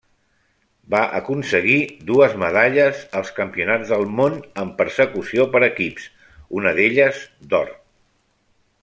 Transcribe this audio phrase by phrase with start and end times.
[0.93, 1.75] Va aconseguir
[2.07, 6.09] dues medalles als Campionats del Món en persecució per equips,
[6.63, 7.75] una d'elles d'or.